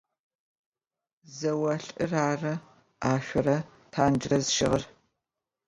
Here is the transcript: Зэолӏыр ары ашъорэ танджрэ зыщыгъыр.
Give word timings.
Зэолӏыр 1.35 2.11
ары 2.29 2.53
ашъорэ 3.13 3.57
танджрэ 3.91 4.37
зыщыгъыр. 4.43 4.83